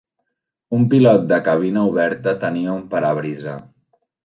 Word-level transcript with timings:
Un 0.77 0.87
pilot 0.93 1.27
de 1.33 1.39
cabina 1.49 1.85
oberta 1.91 2.35
tenia 2.47 2.75
un 2.81 2.83
parabrisa. 2.97 3.57